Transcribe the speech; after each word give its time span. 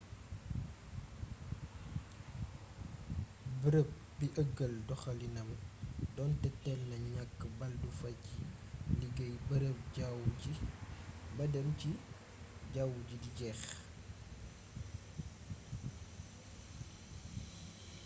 bërëb 3.61 3.89
bi 4.17 4.27
eugueul 4.39 4.75
doxalinam 4.89 5.49
donte 6.15 6.49
téel 6.61 6.81
na 6.89 6.97
ñakk 7.15 7.39
baldufa 7.59 8.09
ci 8.23 8.37
liggéey 8.99 9.35
bërëb 9.47 9.77
jawwu 9.95 10.25
ji 10.41 10.51
ba 11.35 11.43
dem 11.53 11.67
ci 11.79 11.89
jawwu 12.73 12.99
di 13.23 13.29
jex 13.39 13.59